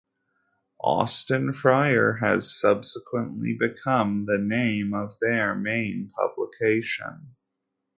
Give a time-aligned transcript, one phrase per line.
[0.79, 7.35] Austin Friar has subsequently become the name of their main publication.